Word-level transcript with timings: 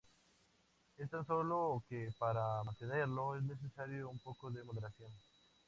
Es 0.97 1.11
tan 1.11 1.23
sólo 1.27 1.83
que 1.87 2.09
para 2.17 2.63
mantenerlo, 2.63 3.35
es 3.35 3.43
necesario 3.43 4.09
un 4.09 4.17
poco 4.17 4.49
de 4.49 4.63
moderación. 4.63 5.11